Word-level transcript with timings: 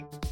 Thank 0.00 0.24
you. 0.24 0.29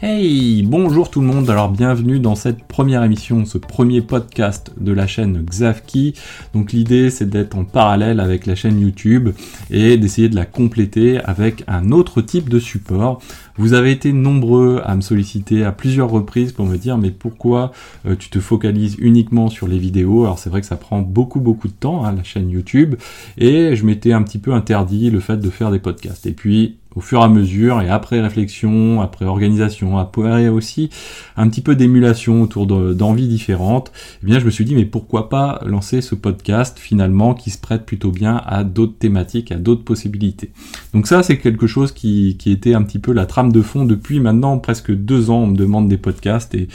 Hey, 0.00 0.62
bonjour 0.62 1.10
tout 1.10 1.20
le 1.20 1.26
monde, 1.26 1.50
alors 1.50 1.72
bienvenue 1.72 2.20
dans 2.20 2.36
cette 2.36 2.62
première 2.62 3.02
émission, 3.02 3.44
ce 3.44 3.58
premier 3.58 4.00
podcast 4.00 4.70
de 4.78 4.92
la 4.92 5.08
chaîne 5.08 5.44
Xavki. 5.44 6.14
Donc 6.54 6.70
l'idée 6.70 7.10
c'est 7.10 7.28
d'être 7.28 7.58
en 7.58 7.64
parallèle 7.64 8.20
avec 8.20 8.46
la 8.46 8.54
chaîne 8.54 8.78
YouTube 8.78 9.30
et 9.72 9.96
d'essayer 9.96 10.28
de 10.28 10.36
la 10.36 10.46
compléter 10.46 11.18
avec 11.24 11.64
un 11.66 11.90
autre 11.90 12.20
type 12.20 12.48
de 12.48 12.60
support. 12.60 13.20
Vous 13.56 13.72
avez 13.72 13.90
été 13.90 14.12
nombreux 14.12 14.80
à 14.84 14.94
me 14.94 15.00
solliciter 15.00 15.64
à 15.64 15.72
plusieurs 15.72 16.10
reprises 16.10 16.52
pour 16.52 16.66
me 16.66 16.76
dire 16.76 16.96
mais 16.96 17.10
pourquoi 17.10 17.72
euh, 18.06 18.14
tu 18.16 18.30
te 18.30 18.38
focalises 18.38 18.94
uniquement 19.00 19.48
sur 19.48 19.66
les 19.66 19.78
vidéos? 19.78 20.22
Alors 20.22 20.38
c'est 20.38 20.48
vrai 20.48 20.60
que 20.60 20.68
ça 20.68 20.76
prend 20.76 21.00
beaucoup 21.00 21.40
beaucoup 21.40 21.66
de 21.66 21.72
temps, 21.72 22.04
hein, 22.04 22.14
la 22.16 22.22
chaîne 22.22 22.50
YouTube, 22.50 22.94
et 23.36 23.74
je 23.74 23.84
m'étais 23.84 24.12
un 24.12 24.22
petit 24.22 24.38
peu 24.38 24.52
interdit 24.52 25.10
le 25.10 25.18
fait 25.18 25.38
de 25.38 25.50
faire 25.50 25.72
des 25.72 25.80
podcasts. 25.80 26.24
Et 26.26 26.32
puis 26.34 26.76
au 26.98 27.00
fur 27.00 27.20
et 27.20 27.24
à 27.24 27.28
mesure 27.28 27.80
et 27.80 27.88
après 27.88 28.20
réflexion, 28.20 29.00
après 29.00 29.24
organisation, 29.24 29.98
après 29.98 30.48
aussi 30.48 30.90
un 31.36 31.48
petit 31.48 31.60
peu 31.60 31.76
d'émulation 31.76 32.42
autour 32.42 32.66
d'envies 32.66 33.28
différentes, 33.28 33.92
eh 34.24 34.26
bien 34.26 34.40
je 34.40 34.44
me 34.44 34.50
suis 34.50 34.64
dit 34.64 34.74
mais 34.74 34.84
pourquoi 34.84 35.28
pas 35.28 35.60
lancer 35.64 36.00
ce 36.00 36.16
podcast 36.16 36.76
finalement 36.80 37.34
qui 37.34 37.50
se 37.50 37.58
prête 37.58 37.86
plutôt 37.86 38.10
bien 38.10 38.42
à 38.44 38.64
d'autres 38.64 38.98
thématiques, 38.98 39.52
à 39.52 39.58
d'autres 39.58 39.84
possibilités. 39.84 40.50
Donc 40.92 41.06
ça 41.06 41.22
c'est 41.22 41.38
quelque 41.38 41.68
chose 41.68 41.92
qui, 41.92 42.36
était 42.46 42.74
un 42.74 42.82
petit 42.82 42.98
peu 42.98 43.12
la 43.12 43.26
trame 43.26 43.52
de 43.52 43.62
fond 43.62 43.84
depuis 43.84 44.18
maintenant 44.18 44.58
presque 44.58 44.90
deux 44.90 45.30
ans 45.30 45.42
on 45.42 45.46
me 45.48 45.56
demande 45.56 45.88
des 45.88 45.98
podcasts 45.98 46.54
et, 46.56 46.66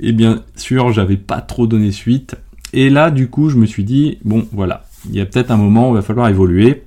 et 0.00 0.12
bien 0.12 0.42
sûr 0.54 0.90
j'avais 0.90 1.18
pas 1.18 1.42
trop 1.42 1.66
donné 1.66 1.92
suite. 1.92 2.34
Et 2.72 2.88
là 2.88 3.10
du 3.10 3.28
coup 3.28 3.50
je 3.50 3.58
me 3.58 3.66
suis 3.66 3.84
dit 3.84 4.16
bon 4.24 4.46
voilà, 4.52 4.86
il 5.10 5.16
y 5.16 5.20
a 5.20 5.26
peut-être 5.26 5.50
un 5.50 5.58
moment 5.58 5.90
où 5.90 5.92
il 5.92 5.96
va 5.96 6.02
falloir 6.02 6.28
évoluer 6.28 6.85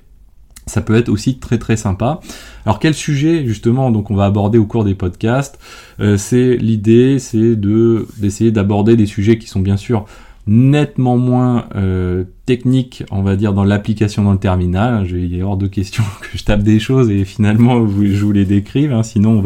ça 0.66 0.80
peut 0.80 0.94
être 0.94 1.08
aussi 1.08 1.38
très 1.38 1.58
très 1.58 1.76
sympa. 1.76 2.20
Alors 2.64 2.78
quel 2.78 2.94
sujet 2.94 3.44
justement 3.46 3.90
donc 3.90 4.10
on 4.10 4.14
va 4.14 4.26
aborder 4.26 4.58
au 4.58 4.66
cours 4.66 4.84
des 4.84 4.94
podcasts? 4.94 5.58
Euh, 6.00 6.16
C'est 6.16 6.56
l'idée, 6.56 7.18
c'est 7.18 7.56
de 7.56 8.06
d'essayer 8.18 8.52
d'aborder 8.52 8.96
des 8.96 9.06
sujets 9.06 9.38
qui 9.38 9.48
sont 9.48 9.60
bien 9.60 9.76
sûr 9.76 10.04
nettement 10.46 11.16
moins 11.16 11.66
euh, 11.76 12.24
techniques, 12.50 13.04
on 13.12 13.22
va 13.22 13.36
dire, 13.36 13.52
dans 13.52 13.62
l'application 13.62 14.24
dans 14.24 14.32
le 14.32 14.38
terminal. 14.38 15.06
Il 15.08 15.40
a 15.40 15.46
hors 15.46 15.56
de 15.56 15.68
question 15.68 16.02
que 16.20 16.36
je 16.36 16.42
tape 16.42 16.64
des 16.64 16.80
choses 16.80 17.08
et 17.08 17.24
finalement 17.24 17.86
je 17.86 18.24
vous 18.24 18.32
les 18.32 18.44
décrive, 18.44 18.92
hein, 18.92 19.04
sinon 19.04 19.40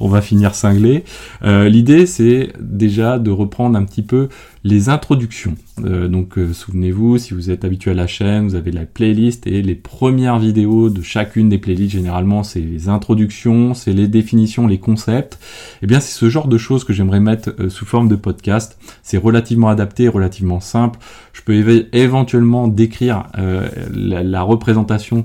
on 0.00 0.08
va, 0.08 0.20
finir 0.20 0.54
cinglé. 0.54 1.04
Euh, 1.44 1.70
l'idée 1.70 2.04
c'est 2.04 2.52
déjà 2.60 3.18
de 3.18 3.30
reprendre 3.30 3.78
un 3.78 3.84
petit 3.84 4.02
peu 4.02 4.28
les 4.64 4.90
introductions. 4.90 5.54
Euh, 5.82 6.08
donc 6.08 6.36
euh, 6.36 6.52
souvenez-vous, 6.52 7.16
si 7.16 7.32
vous 7.32 7.50
êtes 7.50 7.64
habitué 7.64 7.92
à 7.92 7.94
la 7.94 8.06
chaîne, 8.06 8.48
vous 8.48 8.54
avez 8.54 8.70
la 8.70 8.84
playlist 8.84 9.46
et 9.46 9.62
les 9.62 9.74
premières 9.74 10.38
vidéos 10.38 10.90
de 10.90 11.00
chacune 11.00 11.48
des 11.48 11.58
playlists, 11.58 11.92
généralement 11.92 12.42
c'est 12.42 12.60
les 12.60 12.90
introductions, 12.90 13.72
c'est 13.72 13.94
les 13.94 14.08
définitions, 14.08 14.66
les 14.66 14.78
concepts. 14.78 15.34
Et 15.34 15.84
eh 15.84 15.86
bien 15.86 16.00
c'est 16.00 16.12
ce 16.12 16.28
genre 16.28 16.48
de 16.48 16.58
choses 16.58 16.84
que 16.84 16.92
j'aimerais 16.92 17.20
mettre 17.20 17.70
sous 17.70 17.86
forme 17.86 18.08
de 18.08 18.16
podcast. 18.16 18.78
C'est 19.02 19.16
relativement 19.16 19.68
adapté, 19.68 20.06
relativement 20.06 20.60
simple. 20.60 20.98
Je 21.32 21.40
peux 21.40 21.54
éventuellement 21.92 22.41
décrire 22.68 23.24
la, 23.34 24.22
la, 24.22 24.42
représentation 24.42 25.24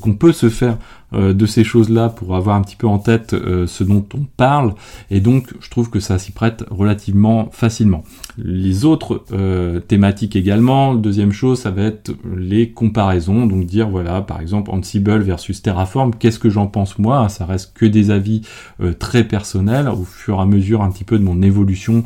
qu'on 0.00 0.14
peut 0.14 0.32
se 0.32 0.48
faire 0.48 0.76
euh, 1.07 1.07
de 1.12 1.46
ces 1.46 1.64
choses-là 1.64 2.10
pour 2.10 2.36
avoir 2.36 2.56
un 2.56 2.62
petit 2.62 2.76
peu 2.76 2.86
en 2.86 2.98
tête 2.98 3.32
euh, 3.32 3.66
ce 3.66 3.82
dont 3.82 4.04
on 4.14 4.24
parle. 4.36 4.74
Et 5.10 5.20
donc 5.20 5.54
je 5.60 5.70
trouve 5.70 5.88
que 5.88 6.00
ça 6.00 6.18
s'y 6.18 6.32
prête 6.32 6.64
relativement 6.70 7.48
facilement. 7.50 8.04
Les 8.36 8.84
autres 8.84 9.24
euh, 9.32 9.80
thématiques 9.80 10.36
également, 10.36 10.94
deuxième 10.94 11.32
chose 11.32 11.60
ça 11.60 11.70
va 11.70 11.82
être 11.84 12.12
les 12.36 12.70
comparaisons, 12.70 13.46
donc 13.46 13.64
dire 13.64 13.88
voilà 13.88 14.20
par 14.20 14.40
exemple 14.40 14.70
Ansible 14.70 15.20
versus 15.20 15.62
Terraform, 15.62 16.14
qu'est-ce 16.14 16.38
que 16.38 16.50
j'en 16.50 16.66
pense 16.66 16.98
moi, 16.98 17.28
ça 17.28 17.46
reste 17.46 17.72
que 17.74 17.86
des 17.86 18.10
avis 18.10 18.42
très 18.98 19.24
personnels, 19.24 19.88
au 19.88 20.04
fur 20.04 20.38
et 20.38 20.42
à 20.42 20.46
mesure 20.46 20.82
un 20.82 20.90
petit 20.90 21.04
peu 21.04 21.18
de 21.18 21.24
mon 21.24 21.42
évolution 21.42 22.04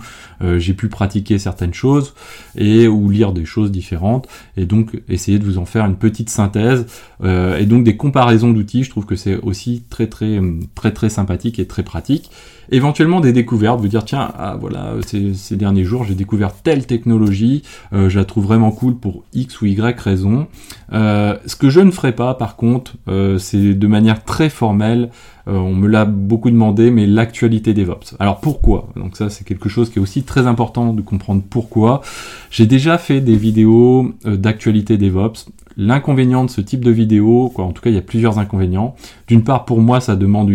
j'ai 0.58 0.74
pu 0.74 0.88
pratiquer 0.88 1.38
certaines 1.38 1.72
choses 1.72 2.14
et 2.56 2.88
ou 2.88 3.10
lire 3.10 3.32
des 3.32 3.44
choses 3.44 3.70
différentes. 3.70 4.26
Et 4.56 4.66
donc 4.66 5.00
essayer 5.08 5.38
de 5.38 5.44
vous 5.44 5.58
en 5.58 5.66
faire 5.66 5.86
une 5.86 5.94
petite 5.94 6.30
synthèse. 6.30 6.86
Et 7.22 7.64
donc 7.64 7.84
des 7.84 7.96
comparaisons 7.96 8.52
d'outils 8.52 8.82
trouve 8.92 9.06
que 9.06 9.16
c'est 9.16 9.36
aussi 9.36 9.82
très 9.90 10.06
très 10.06 10.40
très 10.74 10.92
très 10.92 11.08
sympathique 11.08 11.58
et 11.58 11.66
très 11.66 11.82
pratique. 11.82 12.30
Éventuellement 12.70 13.20
des 13.20 13.32
découvertes, 13.32 13.80
vous 13.80 13.88
dire 13.88 14.04
tiens 14.04 14.30
ah, 14.38 14.56
voilà 14.60 14.94
ces, 15.06 15.56
derniers 15.56 15.84
jours 15.84 16.04
j'ai 16.04 16.14
découvert 16.14 16.52
telle 16.54 16.86
technologie, 16.86 17.62
euh, 17.92 18.08
je 18.08 18.18
la 18.18 18.24
trouve 18.24 18.44
vraiment 18.44 18.70
cool 18.70 18.94
pour 18.94 19.24
x 19.32 19.60
ou 19.60 19.66
y 19.66 19.98
raison. 19.98 20.46
Euh, 20.92 21.36
ce 21.46 21.56
que 21.56 21.70
je 21.70 21.80
ne 21.80 21.90
ferai 21.90 22.12
pas 22.12 22.34
par 22.34 22.56
contre, 22.56 22.92
euh, 23.08 23.38
c'est 23.38 23.74
de 23.74 23.86
manière 23.86 24.24
très 24.24 24.50
formelle. 24.50 25.10
on 25.46 25.74
me 25.74 25.88
l'a 25.88 26.04
beaucoup 26.04 26.50
demandé, 26.50 26.90
mais 26.90 27.06
l'actualité 27.06 27.74
DevOps. 27.74 28.14
Alors 28.20 28.40
pourquoi? 28.40 28.90
Donc 28.94 29.16
ça 29.16 29.28
c'est 29.28 29.44
quelque 29.44 29.68
chose 29.68 29.90
qui 29.90 29.98
est 29.98 30.02
aussi 30.02 30.22
très 30.22 30.46
important 30.46 30.92
de 30.92 31.02
comprendre 31.02 31.42
pourquoi. 31.48 32.02
J'ai 32.50 32.66
déjà 32.66 32.96
fait 32.98 33.20
des 33.20 33.36
vidéos 33.36 34.12
d'actualité 34.24 34.98
DevOps 34.98 35.46
L'inconvénient 35.76 36.44
de 36.44 36.50
ce 36.50 36.60
type 36.60 36.84
de 36.84 36.90
vidéo, 36.90 37.50
quoi, 37.54 37.64
en 37.64 37.72
tout 37.72 37.82
cas 37.82 37.90
il 37.90 37.94
y 37.94 37.98
a 37.98 38.02
plusieurs 38.02 38.38
inconvénients. 38.38 38.94
D'une 39.26 39.42
part 39.42 39.64
pour 39.64 39.80
moi 39.80 40.00
ça 40.00 40.16
demande 40.16 40.50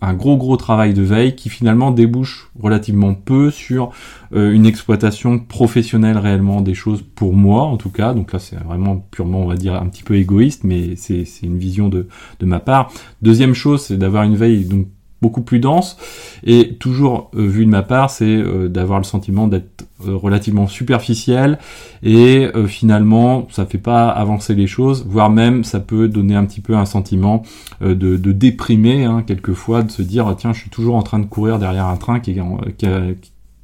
un 0.00 0.14
gros 0.14 0.36
gros 0.36 0.56
travail 0.56 0.94
de 0.94 1.02
veille 1.02 1.34
qui 1.34 1.48
finalement 1.48 1.90
débouche 1.90 2.50
relativement 2.60 3.14
peu 3.14 3.50
sur 3.50 3.90
euh, 4.34 4.52
une 4.52 4.66
exploitation 4.66 5.38
professionnelle 5.38 6.18
réellement 6.18 6.60
des 6.60 6.74
choses 6.74 7.02
pour 7.14 7.34
moi 7.34 7.62
en 7.62 7.76
tout 7.76 7.90
cas. 7.90 8.14
Donc 8.14 8.32
là 8.32 8.38
c'est 8.38 8.56
vraiment 8.56 8.96
purement 9.10 9.40
on 9.40 9.46
va 9.46 9.56
dire 9.56 9.74
un 9.74 9.86
petit 9.86 10.02
peu 10.02 10.16
égoïste 10.16 10.64
mais 10.64 10.96
c'est 10.96 11.24
une 11.42 11.58
vision 11.58 11.88
de, 11.88 12.08
de 12.38 12.46
ma 12.46 12.60
part. 12.60 12.92
Deuxième 13.22 13.54
chose 13.54 13.82
c'est 13.82 13.96
d'avoir 13.96 14.24
une 14.24 14.36
veille 14.36 14.64
donc 14.64 14.86
beaucoup 15.22 15.42
plus 15.42 15.60
dense. 15.60 15.96
Et 16.44 16.74
toujours 16.74 17.30
euh, 17.34 17.46
vu 17.46 17.64
de 17.64 17.70
ma 17.70 17.82
part, 17.82 18.10
c'est 18.10 18.24
euh, 18.24 18.68
d'avoir 18.68 18.98
le 18.98 19.04
sentiment 19.04 19.48
d'être 19.48 19.86
euh, 20.06 20.14
relativement 20.14 20.66
superficiel. 20.66 21.58
Et 22.02 22.48
finalement 22.66 23.46
ça 23.50 23.66
fait 23.66 23.78
pas 23.78 24.08
avancer 24.08 24.54
les 24.54 24.66
choses, 24.66 25.04
voire 25.06 25.28
même 25.28 25.64
ça 25.64 25.80
peut 25.80 26.08
donner 26.08 26.34
un 26.34 26.46
petit 26.46 26.62
peu 26.62 26.74
un 26.74 26.86
sentiment 26.86 27.42
de, 27.82 27.94
de, 27.94 28.32
déprimer 28.32 29.04
hein, 29.04 29.22
quelquefois, 29.26 29.82
de 29.82 29.90
se 29.90 30.00
dire 30.00 30.26
ah, 30.26 30.34
tiens 30.36 30.54
je 30.54 30.60
suis 30.60 30.70
toujours 30.70 30.96
en 30.96 31.02
train 31.02 31.18
de 31.18 31.26
courir 31.26 31.58
derrière 31.58 31.86
un 31.86 31.96
train 31.96 32.20
qui, 32.20 32.38
qui, 32.78 32.86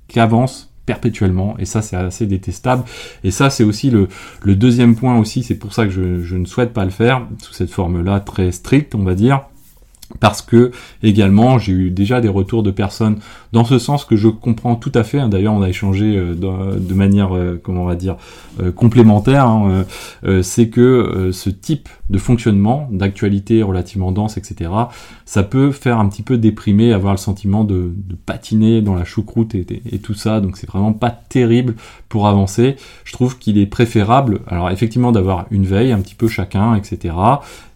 qui 0.08 0.20
avance 0.20 0.70
perpétuellement. 0.84 1.56
Et 1.58 1.64
ça 1.64 1.80
c'est 1.80 1.96
assez 1.96 2.26
détestable. 2.26 2.84
Et 3.24 3.30
ça 3.30 3.48
c'est 3.48 3.64
aussi 3.64 3.90
le, 3.90 4.08
le, 4.42 4.54
deuxième 4.54 4.96
point 4.96 5.18
aussi. 5.18 5.42
C'est 5.42 5.58
pour 5.58 5.72
ça 5.72 5.84
que 5.84 5.90
je, 5.90 6.20
je 6.20 6.36
ne 6.36 6.44
souhaite 6.44 6.74
pas 6.74 6.84
le 6.84 6.90
faire 6.90 7.26
sous 7.38 7.54
cette 7.54 7.70
forme 7.70 8.04
là 8.04 8.20
très 8.20 8.52
stricte 8.52 8.94
on 8.94 9.02
va 9.02 9.14
dire 9.14 9.40
parce 10.20 10.40
que 10.42 10.70
également 11.02 11.58
j'ai 11.58 11.72
eu 11.72 11.90
déjà 11.90 12.20
des 12.20 12.28
retours 12.28 12.62
de 12.62 12.70
personnes 12.70 13.18
dans 13.56 13.64
ce 13.64 13.78
sens 13.78 14.04
que 14.04 14.16
je 14.16 14.28
comprends 14.28 14.76
tout 14.76 14.92
à 14.94 15.02
fait. 15.02 15.18
Hein. 15.18 15.30
D'ailleurs, 15.30 15.54
on 15.54 15.62
a 15.62 15.68
échangé 15.70 16.14
euh, 16.16 16.34
de, 16.34 16.94
manière, 16.94 17.34
euh, 17.34 17.58
comment 17.62 17.84
on 17.84 17.86
va 17.86 17.94
dire, 17.94 18.16
euh, 18.60 18.70
complémentaire. 18.70 19.46
Hein. 19.46 19.84
c'est 20.42 20.68
que 20.68 21.30
ce 21.32 21.50
type 21.50 21.88
de 22.10 22.18
fonctionnement, 22.18 22.88
d'actualité 22.90 23.62
relativement 23.62 24.12
dense, 24.12 24.36
etc., 24.36 24.70
ça 25.24 25.42
peut 25.42 25.72
faire 25.72 25.98
un 25.98 26.08
petit 26.08 26.22
peu 26.22 26.36
déprimer, 26.36 26.92
avoir 26.92 27.14
le 27.14 27.18
sentiment 27.18 27.64
de, 27.64 27.92
patiner 28.26 28.82
dans 28.82 28.94
la 28.94 29.04
choucroute 29.04 29.54
et, 29.54 29.66
et 29.90 29.98
tout 29.98 30.14
ça. 30.14 30.40
Donc 30.40 30.56
c'est 30.56 30.68
vraiment 30.68 30.92
pas 30.92 31.10
terrible 31.10 31.74
pour 32.08 32.26
avancer. 32.26 32.76
Je 33.04 33.12
trouve 33.12 33.38
qu'il 33.38 33.58
est 33.58 33.66
préférable, 33.66 34.40
alors 34.48 34.70
effectivement, 34.70 35.12
d'avoir 35.12 35.46
une 35.50 35.64
veille 35.64 35.92
un 35.92 36.00
petit 36.00 36.14
peu 36.14 36.28
chacun, 36.28 36.74
etc 36.74 37.14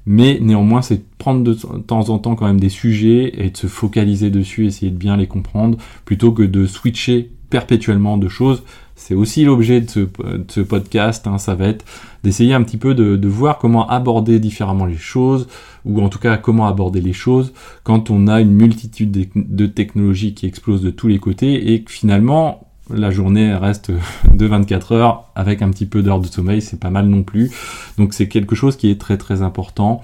mais 0.06 0.38
néanmoins 0.40 0.82
c'est 0.82 1.02
prendre 1.18 1.42
de 1.42 1.54
temps 1.54 2.08
en 2.08 2.18
temps 2.18 2.34
quand 2.34 2.46
même 2.46 2.60
des 2.60 2.68
sujets 2.68 3.32
et 3.36 3.50
de 3.50 3.56
se 3.56 3.66
focaliser 3.66 4.30
dessus, 4.30 4.66
essayer 4.66 4.90
de 4.90 4.96
bien 4.96 5.16
les 5.16 5.26
comprendre, 5.26 5.78
plutôt 6.04 6.32
que 6.32 6.42
de 6.42 6.66
switcher 6.66 7.30
perpétuellement 7.50 8.16
de 8.16 8.28
choses. 8.28 8.62
C'est 8.94 9.14
aussi 9.14 9.44
l'objet 9.44 9.80
de 9.80 9.90
ce, 9.90 10.60
podcast, 10.60 11.26
hein, 11.26 11.38
ça 11.38 11.54
va 11.54 11.68
être 11.68 11.84
d'essayer 12.22 12.52
un 12.52 12.62
petit 12.62 12.76
peu 12.76 12.94
de, 12.94 13.28
voir 13.28 13.58
comment 13.58 13.88
aborder 13.88 14.38
différemment 14.38 14.84
les 14.84 14.98
choses, 14.98 15.48
ou 15.86 16.02
en 16.02 16.10
tout 16.10 16.18
cas 16.18 16.36
comment 16.36 16.66
aborder 16.66 17.00
les 17.00 17.14
choses 17.14 17.52
quand 17.82 18.10
on 18.10 18.28
a 18.28 18.40
une 18.40 18.52
multitude 18.52 19.10
de, 19.10 19.26
de 19.34 19.66
technologies 19.66 20.34
qui 20.34 20.46
explosent 20.46 20.82
de 20.82 20.90
tous 20.90 21.08
les 21.08 21.18
côtés 21.18 21.72
et 21.72 21.82
que 21.82 21.90
finalement 21.90 22.69
la 22.94 23.10
journée 23.10 23.54
reste 23.54 23.90
de 24.34 24.46
24 24.46 24.92
heures 24.92 25.30
avec 25.34 25.62
un 25.62 25.70
petit 25.70 25.86
peu 25.86 26.02
d'heures 26.02 26.20
de 26.20 26.26
sommeil, 26.26 26.62
c'est 26.62 26.80
pas 26.80 26.90
mal 26.90 27.06
non 27.06 27.22
plus. 27.22 27.50
Donc 27.98 28.14
c'est 28.14 28.28
quelque 28.28 28.54
chose 28.54 28.76
qui 28.76 28.90
est 28.90 29.00
très 29.00 29.16
très 29.16 29.42
important. 29.42 30.00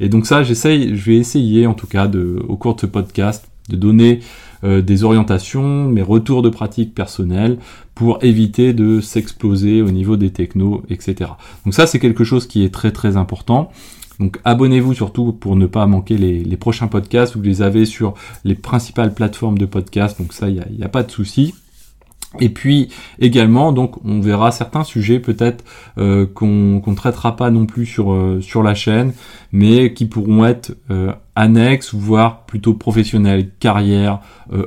Et 0.00 0.08
donc 0.08 0.26
ça, 0.26 0.42
j'essaye, 0.42 0.96
je 0.96 1.10
vais 1.10 1.16
essayer 1.16 1.66
en 1.66 1.74
tout 1.74 1.86
cas 1.86 2.06
de, 2.06 2.42
au 2.48 2.56
cours 2.56 2.76
de 2.76 2.80
ce 2.82 2.86
podcast, 2.86 3.48
de 3.68 3.76
donner 3.76 4.20
euh, 4.64 4.80
des 4.80 5.04
orientations, 5.04 5.84
mes 5.88 6.02
retours 6.02 6.42
de 6.42 6.48
pratique 6.48 6.94
personnels 6.94 7.58
pour 7.94 8.22
éviter 8.22 8.72
de 8.72 9.00
s'exploser 9.00 9.82
au 9.82 9.90
niveau 9.90 10.16
des 10.16 10.30
technos, 10.30 10.82
etc. 10.88 11.30
Donc 11.64 11.74
ça, 11.74 11.86
c'est 11.86 11.98
quelque 11.98 12.24
chose 12.24 12.46
qui 12.46 12.64
est 12.64 12.72
très 12.72 12.92
très 12.92 13.16
important. 13.16 13.70
Donc 14.18 14.40
abonnez-vous 14.44 14.94
surtout 14.94 15.32
pour 15.32 15.54
ne 15.54 15.66
pas 15.66 15.86
manquer 15.86 16.16
les, 16.16 16.56
prochains 16.56 16.88
podcasts. 16.88 17.36
Vous 17.36 17.42
les 17.42 17.62
avez 17.62 17.84
sur 17.84 18.14
les 18.44 18.54
principales 18.54 19.14
plateformes 19.14 19.58
de 19.58 19.66
podcast. 19.66 20.18
Donc 20.18 20.32
ça, 20.32 20.48
il 20.48 20.64
n'y 20.76 20.84
a, 20.84 20.88
pas 20.88 21.02
de 21.02 21.10
souci. 21.10 21.54
Et 22.40 22.50
puis 22.50 22.90
également, 23.20 23.72
donc 23.72 24.04
on 24.04 24.20
verra 24.20 24.52
certains 24.52 24.84
sujets 24.84 25.18
peut-être 25.18 25.64
euh, 25.96 26.26
qu'on 26.26 26.82
ne 26.86 26.94
traitera 26.94 27.36
pas 27.36 27.50
non 27.50 27.64
plus 27.64 27.86
sur, 27.86 28.12
euh, 28.12 28.40
sur 28.42 28.62
la 28.62 28.74
chaîne, 28.74 29.14
mais 29.50 29.94
qui 29.94 30.04
pourront 30.04 30.44
être 30.44 30.76
euh, 30.90 31.10
annexes, 31.34 31.94
voire 31.94 32.44
plutôt 32.44 32.74
professionnels, 32.74 33.48
carrière, 33.60 34.20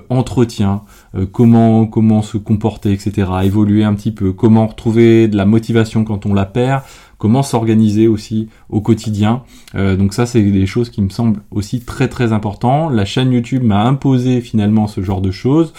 entretien, 0.10 0.84
comment, 1.32 1.88
comment 1.88 2.22
se 2.22 2.38
comporter, 2.38 2.94
etc. 2.94 3.30
Évoluer 3.44 3.84
un 3.84 3.96
petit 3.96 4.12
peu, 4.12 4.32
comment 4.32 4.68
retrouver 4.68 5.28
de 5.28 5.36
la 5.36 5.46
motivation 5.46 6.04
quand 6.04 6.28
on 6.28 6.36
la 6.36 6.46
perd, 6.46 6.84
comment 7.18 7.42
s'organiser 7.42 8.08
aussi 8.08 8.48
au 8.70 8.80
quotidien. 8.80 9.42
donc 9.74 10.14
ça, 10.14 10.28
c'est 10.28 10.44
des 10.44 10.68
choses 10.68 10.92
qui 10.92 11.02
me 11.02 11.10
semblent 11.10 11.42
aussi 11.50 11.82
très 11.82 12.08
très 12.08 12.32
importantes. 12.32 12.94
La 12.94 13.06
chaîne 13.06 13.32
YouTube 13.34 13.64
m'a 13.64 13.84
imposé 13.84 14.40
finalement 14.40 14.86
ce 14.86 15.02
genre 15.02 15.22
de 15.22 15.32
choses. 15.32 15.74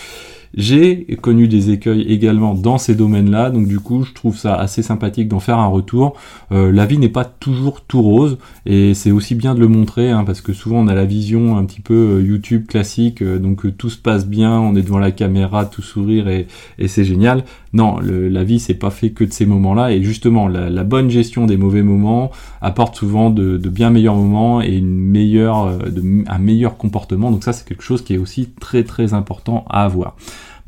J'ai 0.55 1.07
connu 1.23 1.49
des 1.49 1.71
écueils 1.71 2.03
également 2.03 2.53
dans 2.53 2.77
ces 2.77 2.95
domaines-là, 2.95 3.49
donc 3.49 3.67
du 3.67 3.81
coup 3.81 4.03
je 4.03 4.13
trouve 4.13 4.37
ça 4.37 4.55
assez 4.55 4.83
sympathique 4.83 5.29
d'en 5.29 5.41
faire 5.41 5.59
un 5.59 5.67
retour. 5.67 6.15
Euh, 6.53 6.71
la 6.71 6.85
vie 6.85 6.99
n'est 6.99 7.09
pas 7.09 7.25
toujours 7.25 7.81
tout 7.81 8.03
rose, 8.03 8.37
et 8.67 8.93
c'est 8.93 9.13
aussi 9.13 9.35
bien 9.35 9.55
de 9.55 9.61
le 9.61 9.69
montrer, 9.69 10.11
hein, 10.11 10.25
parce 10.25 10.43
que 10.43 10.53
souvent 10.53 10.81
on 10.81 10.89
a 10.89 10.95
la 10.95 11.07
vision 11.07 11.57
un 11.57 11.65
petit 11.65 11.81
peu 11.81 12.19
euh, 12.19 12.23
YouTube 12.23 12.67
classique, 12.67 13.23
euh, 13.23 13.39
donc 13.39 13.79
tout 13.79 13.89
se 13.89 13.97
passe 13.97 14.27
bien, 14.27 14.61
on 14.61 14.77
est 14.77 14.83
devant 14.83 14.99
la 14.99 15.11
caméra, 15.11 15.65
tout 15.65 15.81
sourire 15.81 16.29
et, 16.29 16.47
c'est 16.87 17.05
génial. 17.05 17.45
Non, 17.73 17.99
la 18.01 18.45
vie 18.45 18.61
c'est 18.61 18.75
pas 18.75 18.91
fait 18.91 19.11
que 19.11 19.25
de 19.25 19.33
ces 19.33 19.47
moments-là, 19.47 19.93
et 19.93 20.03
justement 20.03 20.49
la, 20.49 20.85
bonne 20.85 21.09
gestion 21.09 21.47
des 21.47 21.57
mauvais 21.57 21.83
moments 21.83 22.31
apporte 22.61 22.97
souvent 22.97 23.31
de, 23.31 23.57
bien 23.57 23.89
meilleurs 23.89 24.17
moments 24.17 24.61
et 24.61 24.77
une 24.77 24.99
meilleure, 24.99 25.79
un 26.27 26.39
meilleur 26.39 26.77
comportement. 26.77 27.31
Donc 27.31 27.45
ça 27.45 27.55
c'est 27.55 27.67
quelque 27.67 27.83
chose 27.83 28.03
qui 28.03 28.15
est 28.15 28.19
aussi 28.19 28.51
très 28.61 28.85
très 28.85 29.15
important 29.15 29.65
à 29.71 29.85
avoir. 29.85 30.17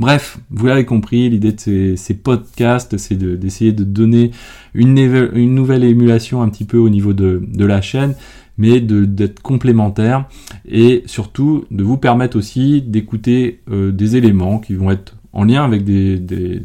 Bref, 0.00 0.38
vous 0.50 0.66
l'avez 0.66 0.84
compris, 0.84 1.28
l'idée 1.30 1.52
de 1.52 1.94
ces, 1.96 2.14
podcasts, 2.14 2.96
c'est 2.98 3.14
d'essayer 3.16 3.72
de, 3.72 3.84
donner 3.84 4.32
une, 4.74 4.94
nouvelle 5.54 5.84
émulation 5.84 6.42
un 6.42 6.48
petit 6.48 6.64
peu 6.64 6.78
au 6.78 6.88
niveau 6.88 7.12
de, 7.12 7.40
la 7.64 7.80
chaîne, 7.80 8.14
mais 8.58 8.80
d'être 8.80 9.40
complémentaire 9.40 10.26
et 10.68 11.02
surtout 11.06 11.64
de 11.70 11.82
vous 11.82 11.96
permettre 11.96 12.36
aussi 12.36 12.82
d'écouter 12.82 13.60
euh, 13.70 13.90
des 13.90 14.16
éléments 14.16 14.58
qui 14.58 14.74
vont 14.74 14.90
être 14.90 15.16
en 15.32 15.44
lien 15.44 15.64
avec 15.64 15.84
des, 15.84 16.62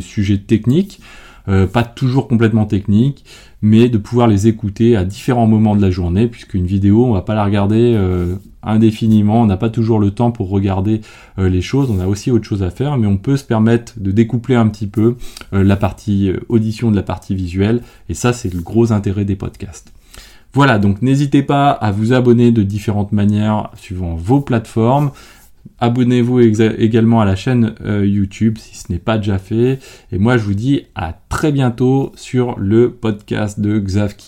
sujets 0.00 0.38
techniques, 0.38 1.00
euh, 1.48 1.66
pas 1.66 1.84
toujours 1.84 2.28
complètement 2.28 2.66
techniques, 2.66 3.24
mais 3.62 3.88
de 3.88 3.98
pouvoir 3.98 4.26
les 4.26 4.46
écouter 4.46 4.96
à 4.96 5.04
différents 5.04 5.46
moments 5.46 5.76
de 5.76 5.82
la 5.82 5.90
journée, 5.90 6.26
puisqu'une 6.26 6.66
vidéo, 6.66 7.04
on 7.04 7.12
va 7.12 7.22
pas 7.22 7.34
la 7.34 7.44
regarder 7.44 7.94
euh, 7.96 8.36
indéfiniment, 8.62 9.42
on 9.42 9.46
n'a 9.46 9.56
pas 9.56 9.70
toujours 9.70 9.98
le 9.98 10.10
temps 10.10 10.30
pour 10.30 10.50
regarder 10.50 11.00
euh, 11.38 11.48
les 11.48 11.62
choses, 11.62 11.90
on 11.90 12.00
a 12.00 12.06
aussi 12.06 12.30
autre 12.30 12.46
chose 12.46 12.62
à 12.62 12.70
faire, 12.70 12.98
mais 12.98 13.06
on 13.06 13.16
peut 13.16 13.36
se 13.36 13.44
permettre 13.44 13.94
de 13.98 14.10
découpler 14.10 14.56
un 14.56 14.68
petit 14.68 14.86
peu 14.86 15.16
la 15.52 15.76
partie 15.76 16.32
audition 16.48 16.90
de 16.90 16.96
la 16.96 17.02
partie 17.02 17.34
visuelle, 17.34 17.82
et 18.08 18.14
ça 18.14 18.32
c'est 18.32 18.52
le 18.52 18.60
gros 18.60 18.92
intérêt 18.92 19.24
des 19.24 19.36
podcasts. 19.36 19.92
Voilà, 20.56 20.78
donc 20.78 21.02
n'hésitez 21.02 21.42
pas 21.42 21.70
à 21.70 21.90
vous 21.90 22.14
abonner 22.14 22.50
de 22.50 22.62
différentes 22.62 23.12
manières 23.12 23.68
suivant 23.74 24.14
vos 24.14 24.40
plateformes. 24.40 25.10
Abonnez-vous 25.78 26.40
également 26.40 27.20
à 27.20 27.24
la 27.24 27.36
chaîne 27.36 27.74
YouTube 27.84 28.56
si 28.58 28.76
ce 28.76 28.90
n'est 28.90 28.98
pas 28.98 29.18
déjà 29.18 29.38
fait. 29.38 29.78
Et 30.10 30.18
moi 30.18 30.38
je 30.38 30.44
vous 30.44 30.54
dis 30.54 30.86
à 30.94 31.12
très 31.28 31.52
bientôt 31.52 32.12
sur 32.16 32.58
le 32.58 32.90
podcast 32.90 33.60
de 33.60 33.78
Xavki. 33.78 34.24